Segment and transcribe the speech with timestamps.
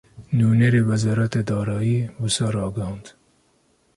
[0.37, 3.05] Nûnerê Wezareta Darayî, wisa ragihand